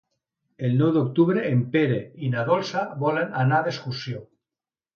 El 0.67 0.71
nou 0.79 0.93
d'octubre 0.95 1.43
en 1.49 1.61
Pere 1.75 2.01
i 2.27 2.31
na 2.37 2.47
Dolça 2.49 2.85
volen 3.07 3.39
anar 3.45 3.63
d'excursió. 3.69 4.27